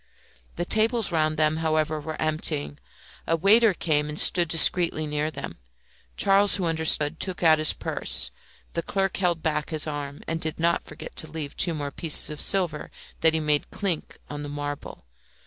[0.55, 2.79] The tables round them, however, were emptying;
[3.27, 5.59] a waiter came and stood discreetly near them.
[6.17, 8.31] Charles, who understood, took out his purse;
[8.73, 12.31] the clerk held back his arm, and did not forget to leave two more pieces
[12.31, 15.05] of silver that he made chink on the marble.